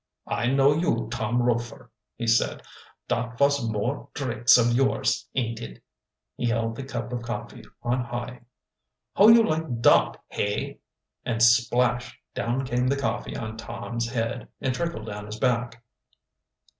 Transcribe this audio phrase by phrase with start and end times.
[0.25, 2.63] "I know you, Tom Rofer," he said.
[3.07, 5.83] "Dot vos more dricks of yours, ain't it?"
[6.35, 8.41] He held the cup of coffee on high.
[9.15, 10.79] "How you like dot, hey!"
[11.23, 12.19] And splash!
[12.33, 15.83] down came the coffee on Tom's head, and trickled down his back.